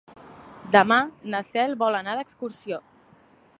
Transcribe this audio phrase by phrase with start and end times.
[0.75, 0.97] Demà
[1.35, 2.83] na Cel vol anar d'excursió.